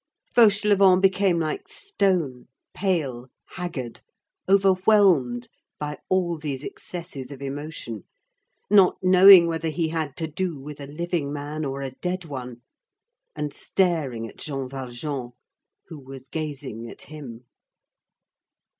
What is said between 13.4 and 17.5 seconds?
staring at Jean Valjean, who was gazing at him.